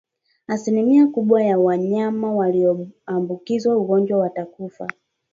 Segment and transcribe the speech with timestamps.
[0.47, 4.87] Asilimia kubwa ya wanyama walioambukizwa ugonjwa watakufa